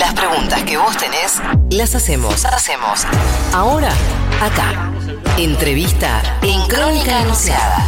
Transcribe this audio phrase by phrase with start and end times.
[0.00, 2.46] Las preguntas que vos tenés, las hacemos.
[2.46, 3.04] Hacemos.
[3.52, 3.92] Ahora,
[4.40, 4.90] acá.
[5.36, 7.86] Entrevista en Crónica Anunciada.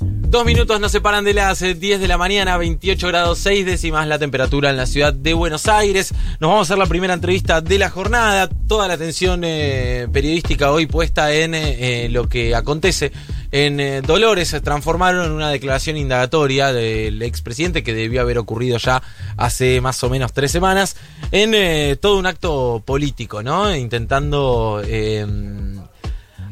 [0.00, 4.18] Dos minutos nos separan de las 10 de la mañana, 28 grados 6 décimas la
[4.18, 6.12] temperatura en la ciudad de Buenos Aires.
[6.40, 8.48] Nos vamos a hacer la primera entrevista de la jornada.
[8.66, 13.12] Toda la atención eh, periodística hoy puesta en eh, lo que acontece
[13.52, 14.48] en eh, Dolores.
[14.48, 19.02] Se transformaron en una declaración indagatoria del expresidente que debió haber ocurrido ya
[19.36, 20.96] hace más o menos tres semanas
[21.30, 23.74] en todo un acto político, ¿no?
[23.74, 24.82] Intentando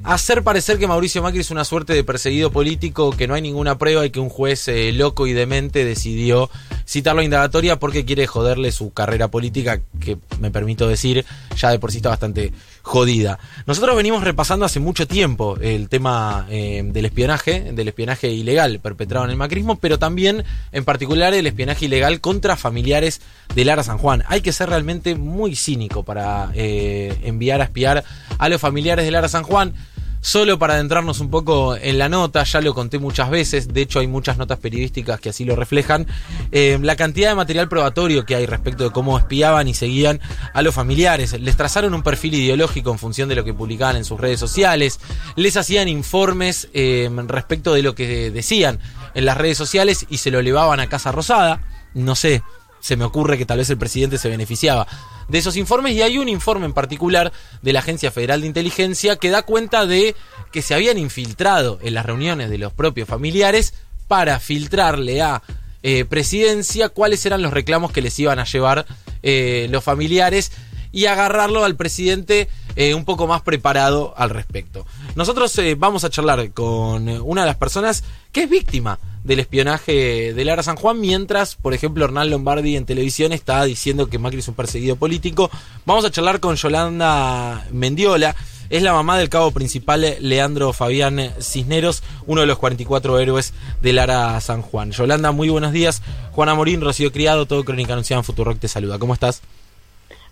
[0.02, 3.78] hacer parecer que Mauricio Macri es una suerte de perseguido político, que no hay ninguna
[3.78, 6.50] prueba y que un juez eh, loco y demente decidió
[6.86, 11.24] citarlo a indagatoria porque quiere joderle su carrera política, que me permito decir,
[11.56, 13.38] ya de por sí está bastante jodida.
[13.66, 19.24] Nosotros venimos repasando hace mucho tiempo el tema eh, del espionaje, del espionaje ilegal perpetrado
[19.24, 23.20] en el macrismo, pero también en particular el espionaje ilegal contra familiares
[23.54, 24.22] de Lara San Juan.
[24.28, 28.04] Hay que ser realmente muy cínico para eh, enviar a espiar
[28.38, 29.74] a los familiares de Lara San Juan.
[30.22, 34.00] Solo para adentrarnos un poco en la nota, ya lo conté muchas veces, de hecho
[34.00, 36.06] hay muchas notas periodísticas que así lo reflejan,
[36.52, 40.20] eh, la cantidad de material probatorio que hay respecto de cómo espiaban y seguían
[40.52, 41.40] a los familiares.
[41.40, 45.00] Les trazaron un perfil ideológico en función de lo que publicaban en sus redes sociales,
[45.36, 48.78] les hacían informes eh, respecto de lo que decían
[49.14, 51.62] en las redes sociales y se lo elevaban a Casa Rosada.
[51.94, 52.42] No sé,
[52.80, 54.86] se me ocurre que tal vez el presidente se beneficiaba
[55.28, 59.16] de esos informes y hay un informe en particular de la Agencia Federal de Inteligencia
[59.16, 60.16] que da cuenta de
[60.50, 63.74] que se habían infiltrado en las reuniones de los propios familiares
[64.08, 65.42] para filtrarle a
[65.82, 68.86] eh, presidencia cuáles eran los reclamos que les iban a llevar
[69.22, 70.52] eh, los familiares
[70.92, 74.86] y agarrarlo al presidente eh, un poco más preparado al respecto.
[75.14, 80.44] Nosotros vamos a charlar con una de las personas que es víctima del espionaje de
[80.44, 84.48] Lara San Juan, mientras, por ejemplo, Hernán Lombardi en televisión está diciendo que Macri es
[84.48, 85.50] un perseguido político.
[85.84, 88.34] Vamos a charlar con Yolanda Mendiola.
[88.70, 93.52] Es la mamá del cabo principal Leandro Fabián Cisneros, uno de los 44 héroes
[93.82, 94.92] de Lara San Juan.
[94.92, 96.02] Yolanda, muy buenos días.
[96.30, 99.00] Juana Morín, Rocío Criado, todo Crónica Anunciada en Futurock te saluda.
[99.00, 99.42] ¿Cómo estás?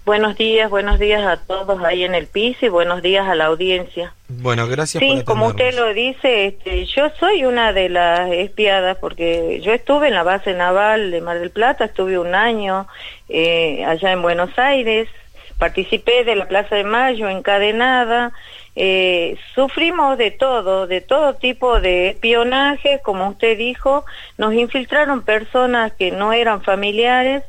[0.09, 3.45] Buenos días, buenos días a todos ahí en el piso y buenos días a la
[3.45, 4.15] audiencia.
[4.29, 5.05] Bueno, gracias.
[5.05, 10.09] Sí, como usted lo dice, este, yo soy una de las espiadas porque yo estuve
[10.09, 12.87] en la base naval de Mar del Plata, estuve un año
[13.29, 15.11] eh, allá en Buenos Aires,
[15.59, 18.33] participé de la Plaza de Mayo encadenada,
[18.77, 24.07] eh, sufrimos de todo, de todo tipo de espionaje, como usted dijo,
[24.39, 27.43] nos infiltraron personas que no eran familiares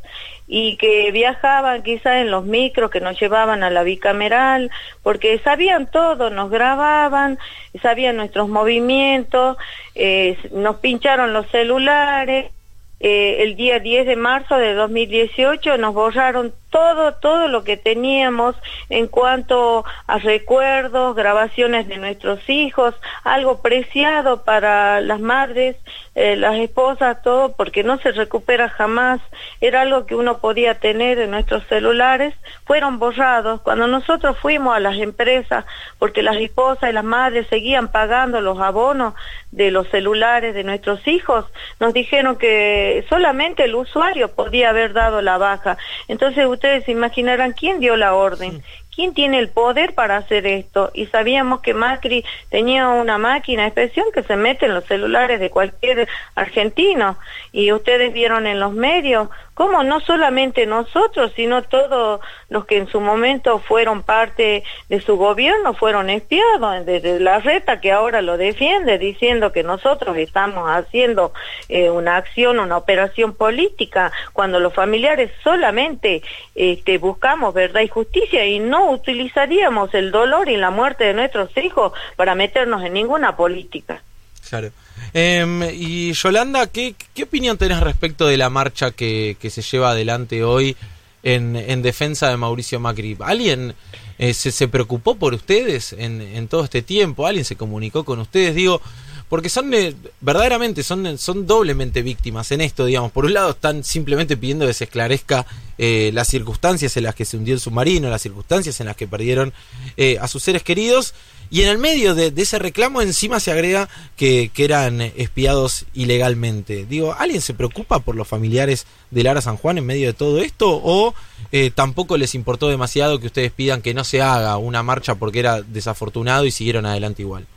[0.51, 4.71] y que viajaban quizás en los micros que nos llevaban a la bicameral,
[5.03, 7.37] porque sabían todo, nos grababan,
[7.83, 9.57] sabían nuestros movimientos,
[9.93, 12.51] eh, nos pincharon los celulares.
[12.99, 18.55] Eh, el día 10 de marzo de 2018 nos borraron todo, todo lo que teníamos
[18.89, 25.75] en cuanto a recuerdos, grabaciones de nuestros hijos, algo preciado para las madres,
[26.15, 29.21] eh, las esposas, todo, porque no se recupera jamás.
[29.61, 32.33] Era algo que uno podía tener en nuestros celulares,
[32.65, 33.61] fueron borrados.
[33.61, 35.65] Cuando nosotros fuimos a las empresas,
[35.97, 39.13] porque las esposas y las madres seguían pagando los abonos
[39.51, 41.45] de los celulares de nuestros hijos,
[41.79, 45.77] nos dijeron que solamente el usuario podía haber dado la baja.
[46.07, 48.61] Entonces ustedes se imaginarán quién dio la orden,
[48.99, 50.91] ¿Quién tiene el poder para hacer esto?
[50.93, 55.39] Y sabíamos que Macri tenía una máquina de expresión que se mete en los celulares
[55.39, 57.17] de cualquier argentino.
[57.53, 59.29] Y ustedes vieron en los medios
[59.59, 65.17] cómo no solamente nosotros, sino todos los que en su momento fueron parte de su
[65.17, 71.33] gobierno fueron espiados, desde la reta que ahora lo defiende, diciendo que nosotros estamos haciendo
[71.67, 76.21] eh, una acción, una operación política, cuando los familiares solamente
[76.55, 81.55] este, buscamos verdad y justicia y no utilizaríamos el dolor y la muerte de nuestros
[81.57, 84.01] hijos para meternos en ninguna política.
[84.49, 84.71] Claro.
[85.13, 89.91] Em, y Yolanda, ¿qué, ¿qué, opinión tenés respecto de la marcha que, que se lleva
[89.91, 90.75] adelante hoy
[91.23, 93.17] en, en, defensa de Mauricio Macri?
[93.19, 93.73] ¿Alguien
[94.17, 97.25] eh, se, se, preocupó por ustedes en, en, todo este tiempo?
[97.25, 98.55] ¿Alguien se comunicó con ustedes?
[98.55, 98.81] Digo,
[99.29, 103.11] porque son eh, verdaderamente son, son doblemente víctimas en esto, digamos.
[103.11, 105.45] Por un lado están simplemente pidiendo que se esclarezca
[105.77, 109.07] eh, las circunstancias en las que se hundió el submarino, las circunstancias en las que
[109.07, 109.53] perdieron
[109.95, 111.13] eh, a sus seres queridos.
[111.51, 116.85] Y en el medio de, ese reclamo encima se agrega que, eran espiados ilegalmente.
[116.85, 120.39] Digo, ¿alguien se preocupa por los familiares de Lara San Juan en medio de todo
[120.39, 120.69] esto?
[120.83, 121.15] ¿O
[121.51, 125.39] eh, tampoco les importó demasiado que ustedes pidan que no se haga una marcha porque
[125.39, 127.47] era desafortunado y siguieron adelante igual?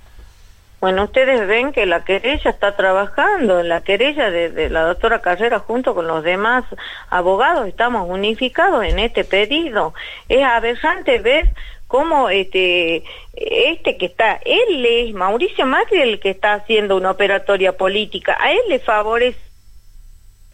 [0.83, 5.95] Bueno, ustedes ven que la querella está trabajando, la querella de, la doctora Carrera junto
[5.95, 6.65] con los demás
[7.09, 9.95] abogados estamos unificados en este pedido.
[10.29, 11.51] Es aberrante ver
[11.87, 17.77] cómo este este que está, él es Mauricio Macri el que está haciendo una operatoria
[17.77, 19.39] política, a él le favorece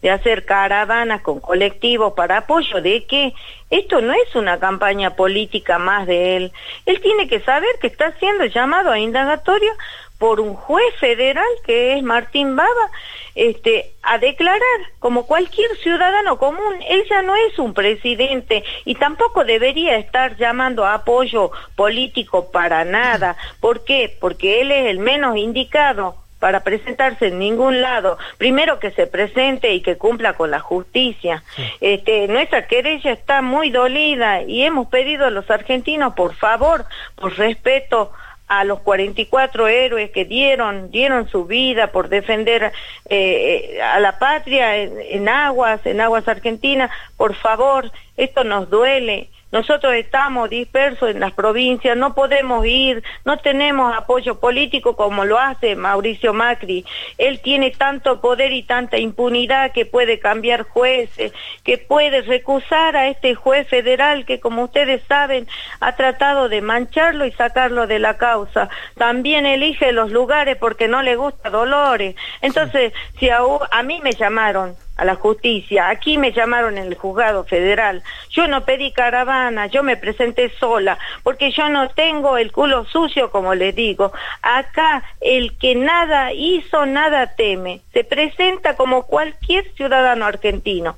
[0.03, 3.33] de hacer caravanas con colectivos para apoyo de que
[3.69, 6.51] esto no es una campaña política más de él.
[6.85, 9.71] Él tiene que saber que está siendo llamado a indagatorio
[10.19, 12.91] por un juez federal que es Martín Baba
[13.33, 14.61] este a declarar
[14.99, 20.85] como cualquier ciudadano común él ya no es un presidente y tampoco debería estar llamando
[20.85, 24.15] a apoyo político para nada ¿por qué?
[24.19, 28.17] porque él es el menos indicado para presentarse en ningún lado.
[28.37, 31.43] Primero que se presente y que cumpla con la justicia.
[31.81, 37.37] Este, nuestra querella está muy dolida y hemos pedido a los argentinos, por favor, por
[37.37, 38.11] respeto
[38.49, 42.73] a los 44 héroes que dieron, dieron su vida por defender
[43.07, 49.93] eh, a la patria en aguas, en aguas argentinas, por favor, esto nos duele nosotros
[49.95, 55.75] estamos dispersos en las provincias, no podemos ir, no tenemos apoyo político como lo hace
[55.75, 56.85] Mauricio Macri.
[57.17, 63.07] Él tiene tanto poder y tanta impunidad que puede cambiar jueces, que puede recusar a
[63.07, 65.47] este juez federal que, como ustedes saben,
[65.79, 68.69] ha tratado de mancharlo y sacarlo de la causa.
[68.97, 72.15] También elige los lugares porque no le gusta Dolores.
[72.41, 73.39] Entonces, si a,
[73.71, 75.89] a mí me llamaron a la justicia.
[75.89, 78.03] Aquí me llamaron en el juzgado federal.
[78.29, 83.31] Yo no pedí caravana, yo me presenté sola, porque yo no tengo el culo sucio,
[83.31, 84.11] como les digo.
[84.41, 87.81] Acá el que nada hizo, nada teme.
[87.93, 90.97] Se presenta como cualquier ciudadano argentino.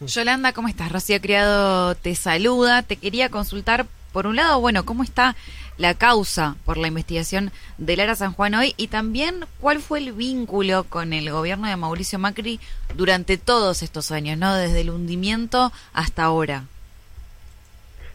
[0.00, 0.92] Yolanda, ¿cómo estás?
[0.92, 2.82] Rocío Criado te saluda.
[2.82, 5.34] Te quería consultar, por un lado, bueno, ¿cómo está
[5.76, 10.12] la causa por la investigación de Lara San Juan hoy y también cuál fue el
[10.12, 12.60] vínculo con el gobierno de Mauricio Macri
[12.96, 14.54] durante todos estos años, ¿no?
[14.54, 16.64] Desde el hundimiento hasta ahora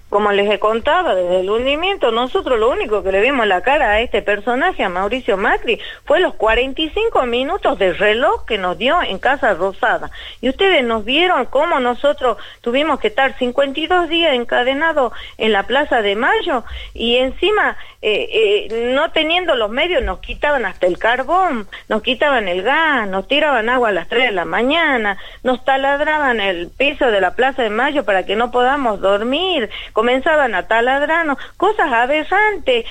[0.10, 3.92] como les he contado desde el hundimiento, nosotros lo único que le vimos la cara
[3.92, 9.02] a este personaje, a Mauricio Macri, fue los 45 minutos de reloj que nos dio
[9.04, 10.10] en Casa Rosada.
[10.42, 16.02] Y ustedes nos vieron cómo nosotros tuvimos que estar 52 días encadenados en la Plaza
[16.02, 16.64] de Mayo
[16.94, 22.48] y encima, eh, eh, no teniendo los medios, nos quitaban hasta el carbón, nos quitaban
[22.48, 27.12] el gas, nos tiraban agua a las 3 de la mañana, nos taladraban el piso
[27.12, 32.86] de la Plaza de Mayo para que no podamos dormir comenzaban a taladrarnos, cosas aberrantes.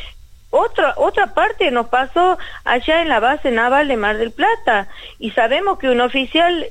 [0.50, 4.88] Otra, otra parte nos pasó allá en la base naval de Mar del Plata
[5.18, 6.66] y sabemos que un oficial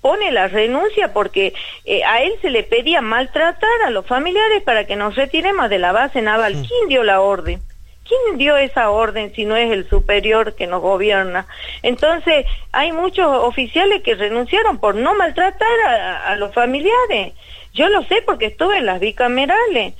[0.00, 4.86] pone la renuncia porque eh, a él se le pedía maltratar a los familiares para
[4.86, 6.54] que nos retiremos de la base naval.
[6.54, 7.60] ¿Quién dio la orden?
[8.08, 11.46] ¿Quién dio esa orden si no es el superior que nos gobierna?
[11.84, 15.80] Entonces, hay muchos oficiales que renunciaron por no maltratar
[16.26, 17.34] a los familiares.
[17.74, 19.94] Yo lo sé porque estuve en las bicamerales.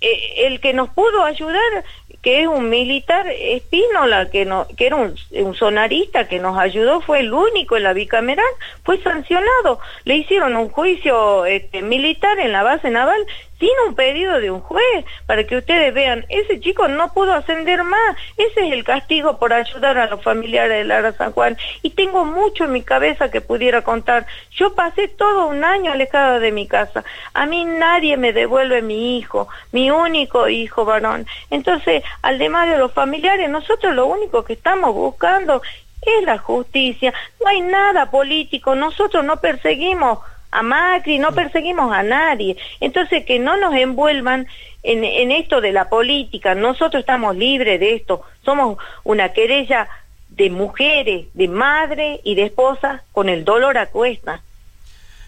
[0.00, 1.84] Eh, el que nos pudo ayudar,
[2.22, 5.16] que es un militar espínola, que, no, que era un,
[5.54, 8.52] sonarista que nos ayudó, fue el único en la bicameral,
[8.82, 9.78] fue sancionado.
[10.04, 13.26] Le hicieron un juicio este, militar en la base naval
[13.60, 17.84] tiene un pedido de un juez para que ustedes vean, ese chico no pudo ascender
[17.84, 21.58] más, ese es el castigo por ayudar a los familiares de Lara San Juan.
[21.82, 24.26] Y tengo mucho en mi cabeza que pudiera contar.
[24.52, 27.04] Yo pasé todo un año alejada de mi casa.
[27.34, 31.26] A mí nadie me devuelve mi hijo, mi único hijo varón.
[31.50, 35.60] Entonces, al demás de los familiares, nosotros lo único que estamos buscando
[36.00, 37.12] es la justicia.
[37.42, 40.20] No hay nada político, nosotros no perseguimos
[40.50, 42.56] a Macri, no perseguimos a nadie.
[42.80, 44.46] Entonces, que no nos envuelvan
[44.82, 46.54] en, en esto de la política.
[46.54, 48.22] Nosotros estamos libres de esto.
[48.44, 49.88] Somos una querella
[50.30, 54.42] de mujeres, de madre y de esposa con el dolor a cuesta.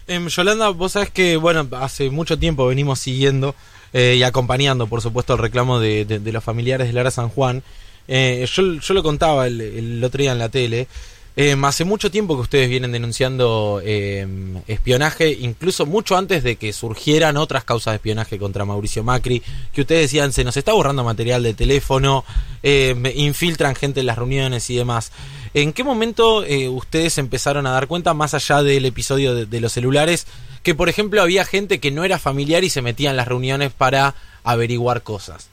[0.07, 3.55] Eh, Yolanda, vos sabés que, bueno, hace mucho tiempo venimos siguiendo
[3.93, 7.63] eh, y acompañando, por supuesto, el reclamo de, de, los familiares de Lara San Juan.
[8.07, 10.87] Eh, yo, yo lo contaba el, el otro día en la tele.
[11.35, 14.27] Eh, hace mucho tiempo que ustedes vienen denunciando eh,
[14.67, 19.41] espionaje, incluso mucho antes de que surgieran otras causas de espionaje contra Mauricio Macri,
[19.73, 22.23] que ustedes decían se nos está borrando material de teléfono,
[22.61, 25.11] eh, infiltran gente en las reuniones y demás.
[25.55, 30.25] ¿En qué momento ustedes empezaron a dar cuenta, más allá del episodio de los celulares,
[30.63, 33.71] que por ejemplo había gente que no era familiar y se metía en las reuniones
[33.71, 35.52] para averiguar cosas?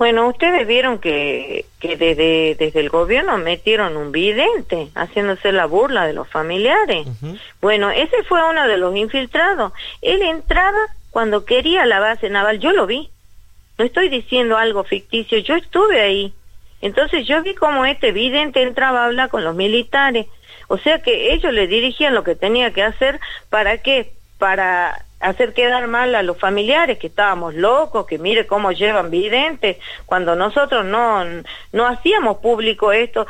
[0.00, 6.06] Bueno, ustedes vieron que, que desde, desde el gobierno metieron un vidente haciéndose la burla
[6.06, 7.06] de los familiares.
[7.60, 9.74] Bueno, ese fue uno de los infiltrados.
[10.00, 10.78] Él entraba
[11.10, 13.10] cuando quería la base naval, yo lo vi.
[13.76, 16.32] No estoy diciendo algo ficticio, yo estuve ahí.
[16.80, 20.28] Entonces yo vi como este vidente entraba a hablar con los militares.
[20.68, 25.52] O sea que ellos le dirigían lo que tenía que hacer para qué, para hacer
[25.52, 30.84] quedar mal a los familiares que estábamos locos, que mire cómo llevan videntes, cuando nosotros
[30.84, 31.24] no,
[31.72, 33.26] no hacíamos público esto,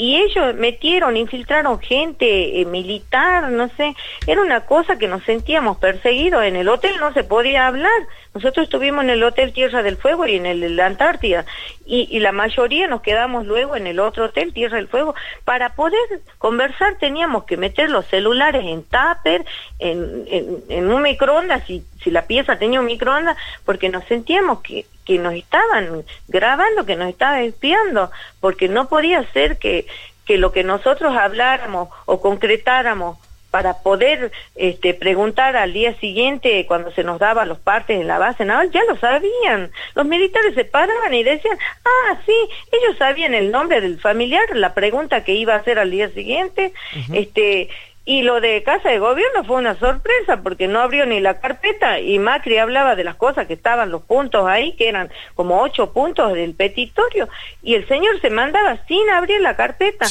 [0.00, 3.94] y ellos metieron, infiltraron gente eh, militar, no sé,
[4.26, 6.44] era una cosa que nos sentíamos perseguidos.
[6.44, 7.90] En el hotel no se podía hablar.
[8.32, 11.44] Nosotros estuvimos en el hotel Tierra del Fuego y en el, la Antártida
[11.84, 15.16] y, la mayoría nos quedamos luego en el otro hotel Tierra del Fuego.
[15.44, 16.00] Para poder
[16.38, 19.44] conversar teníamos que meter los celulares en tupper,
[19.80, 24.86] en, un microondas, si, si la pieza tenía un microondas, porque nos sentíamos que
[25.18, 29.86] nos estaban grabando, que nos estaban espiando, porque no podía ser que
[30.28, 33.18] lo que nosotros habláramos o concretáramos
[33.50, 38.18] para poder este, preguntar al día siguiente cuando se nos daban los partes en la
[38.18, 39.70] base naval, ya lo sabían.
[39.94, 42.36] Los militares se paraban y decían, ah, sí,
[42.72, 46.72] ellos sabían el nombre del familiar, la pregunta que iba a hacer al día siguiente,
[47.12, 47.68] este,
[48.04, 52.00] y lo de Casa de Gobierno fue una sorpresa porque no abrió ni la carpeta
[52.00, 55.92] y Macri hablaba de las cosas que estaban, los puntos ahí, que eran como ocho
[55.92, 57.28] puntos del petitorio,
[57.62, 60.06] y el señor se mandaba sin abrir la carpeta.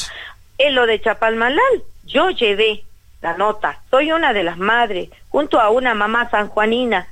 [0.58, 2.84] En lo de Chapalmalal, yo llevé
[3.22, 7.08] la nota, soy una de las madres, junto a una mamá sanjuanina,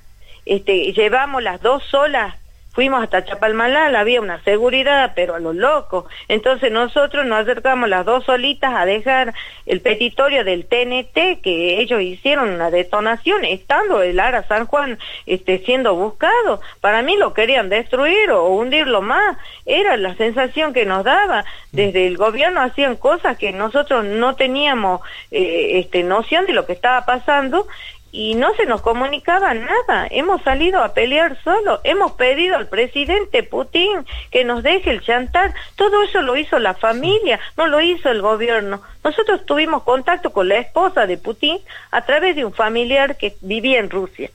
[0.46, 2.36] este, llevamos las dos solas
[2.77, 6.05] fuimos hasta Chapalmalal, había una seguridad, pero a lo loco.
[6.27, 9.34] Entonces nosotros nos acercamos las dos solitas a dejar
[9.65, 15.57] el petitorio del TNT, que ellos hicieron una detonación, estando el Ara San Juan este,
[15.65, 16.62] siendo buscado.
[16.79, 19.38] Para mí lo querían destruir o hundirlo más.
[19.65, 21.46] Era la sensación que nos daba.
[21.72, 26.74] Desde el gobierno hacían cosas que nosotros no teníamos eh, este, noción de lo que
[26.74, 27.65] estaba pasando
[28.12, 30.08] y no se nos comunicaba nada.
[30.10, 31.82] Hemos salido a pelear solo.
[31.84, 35.54] Hemos pedido al presidente Putin que nos deje el chantar.
[35.76, 38.82] Todo eso lo hizo la familia, no lo hizo el gobierno.
[39.04, 41.60] Nosotros tuvimos contacto con la esposa de Putin
[41.92, 44.30] a través de un familiar que vivía en Rusia.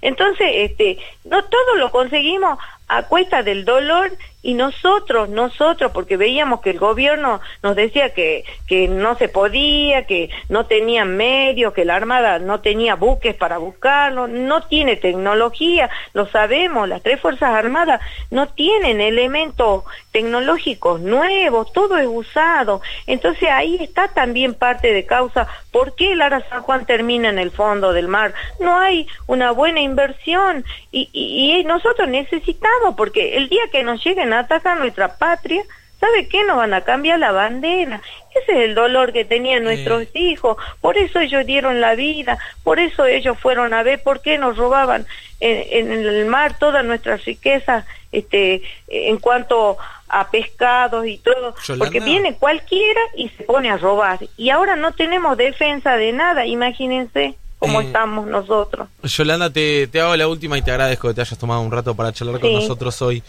[0.00, 2.58] Entonces, este, no todo lo conseguimos
[2.88, 8.44] a cuesta del dolor y nosotros, nosotros, porque veíamos que el gobierno nos decía que,
[8.68, 13.58] que no se podía, que no tenían medios, que la Armada no tenía buques para
[13.58, 21.72] buscarlo, no tiene tecnología, lo sabemos, las tres Fuerzas Armadas no tienen elementos tecnológicos nuevos,
[21.72, 22.80] todo es usado.
[23.06, 27.38] Entonces ahí está también parte de causa por qué el Ara San Juan termina en
[27.38, 28.34] el fondo del mar.
[28.60, 34.04] No hay una buena inversión y, y, y nosotros necesitamos, porque el día que nos
[34.04, 35.62] lleguen a atacar nuestra patria,
[36.00, 36.44] ¿sabe qué?
[36.44, 38.00] Nos van a cambiar la bandera.
[38.40, 40.56] Ese es el dolor que tenían nuestros hijos.
[40.80, 44.56] Por eso ellos dieron la vida, por eso ellos fueron a ver por qué nos
[44.56, 45.06] robaban
[45.40, 49.76] en, en el mar toda nuestra riqueza este, en cuanto
[50.08, 51.84] a pescados y todo, Yolanda.
[51.84, 54.18] porque viene cualquiera y se pone a robar.
[54.38, 58.88] Y ahora no tenemos defensa de nada, imagínense cómo Eh, estamos nosotros.
[59.02, 61.94] Yolanda, te, te hago la última y te agradezco que te hayas tomado un rato
[61.94, 63.22] para charlar con nosotros hoy.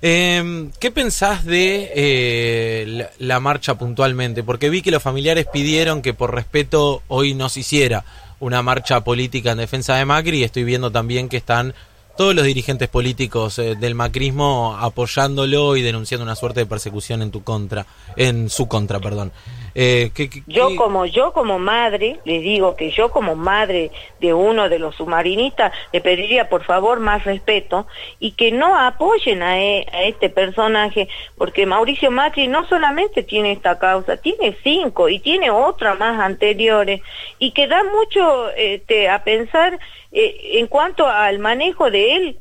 [0.00, 4.42] Eh, ¿Qué pensás de eh, la, marcha puntualmente?
[4.42, 8.04] Porque vi que los familiares pidieron que por respeto hoy no se hiciera
[8.40, 11.74] una marcha política en defensa de Macri y estoy viendo también que están
[12.16, 17.30] todos los dirigentes políticos eh, del macrismo apoyándolo y denunciando una suerte de persecución en
[17.30, 19.32] tu contra, en su contra, perdón.
[19.74, 23.90] Eh, ¿qué- qué- Yo qué- como yo como madre, les digo que yo como madre
[24.20, 27.86] de uno de los submarinistas le pediría por favor más respeto
[28.20, 33.52] y que no apoyen a, e- a este personaje, porque Mauricio Macri no solamente tiene
[33.52, 37.00] esta causa, tiene cinco y tiene otras más anteriores
[37.38, 39.78] y que da mucho este, a pensar
[40.12, 42.38] eh, en cuanto al manejo de él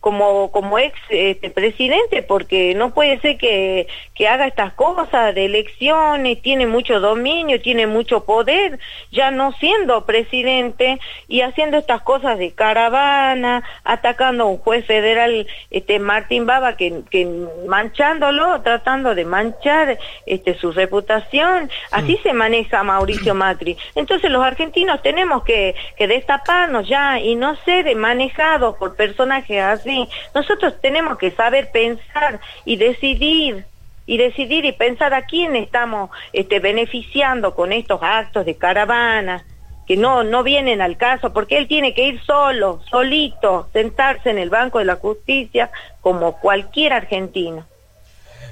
[0.00, 5.46] como como ex este, presidente porque no puede ser que, que haga estas cosas de
[5.46, 8.78] elecciones tiene mucho dominio tiene mucho poder
[9.10, 15.46] ya no siendo presidente y haciendo estas cosas de caravana atacando a un juez federal
[15.70, 17.26] este Martín Baba que, que
[17.66, 25.02] manchándolo tratando de manchar este su reputación así se maneja Mauricio Macri entonces los argentinos
[25.02, 29.87] tenemos que, que destaparnos ya y no ser manejados por personajes así.
[30.34, 33.64] Nosotros tenemos que saber pensar y decidir
[34.06, 39.44] y decidir y pensar a quién estamos este, beneficiando con estos actos de caravana
[39.86, 44.38] que no no vienen al caso porque él tiene que ir solo, solito, sentarse en
[44.38, 47.66] el banco de la justicia como cualquier argentino.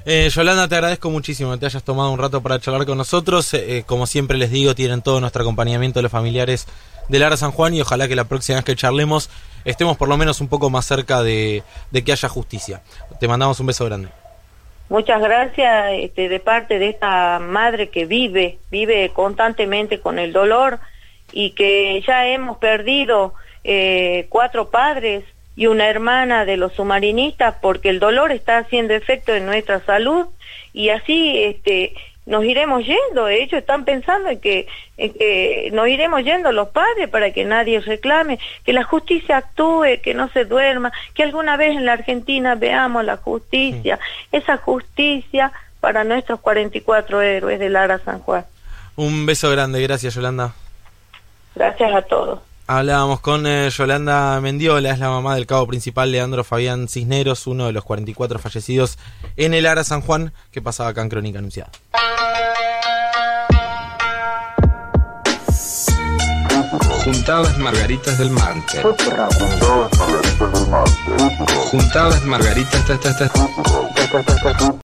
[0.05, 3.53] Eh, Yolanda, te agradezco muchísimo que te hayas tomado un rato para charlar con nosotros.
[3.53, 6.65] Eh, como siempre les digo, tienen todo nuestro acompañamiento los familiares
[7.09, 9.29] de Lara San Juan y ojalá que la próxima vez que charlemos
[9.67, 12.81] estemos por lo menos un poco más cerca de, de que haya justicia.
[13.19, 14.09] Te mandamos un beso grande.
[14.89, 20.79] Muchas gracias este, de parte de esta madre que vive, vive constantemente con el dolor
[21.33, 23.33] y que ya hemos perdido
[23.65, 25.25] eh, cuatro padres
[25.57, 30.27] y una hermana de los submarinistas porque el dolor está haciendo efecto en nuestra salud
[30.71, 31.93] y así este
[32.27, 33.27] nos iremos yendo.
[33.27, 34.67] Ellos están pensando en que,
[34.97, 40.01] en que nos iremos yendo los padres para que nadie reclame, que la justicia actúe,
[40.03, 43.97] que no se duerma, que alguna vez en la Argentina veamos la justicia,
[44.31, 48.45] esa justicia para nuestros 44 héroes de Lara San Juan.
[48.97, 50.53] Un beso grande, gracias Yolanda.
[51.55, 52.39] Gracias a todos.
[52.69, 57.67] Hablábamos con eh, Yolanda Mendiola, es la mamá del cabo principal Leandro Fabián Cisneros, uno
[57.67, 58.97] de los 44 fallecidos
[59.37, 61.71] en el Ara San Juan, que pasaba acá en Crónica Anunciada.
[67.05, 68.83] Juntadas Margaritas del Mante.
[71.71, 73.29] Juntadas Margaritas del Mante.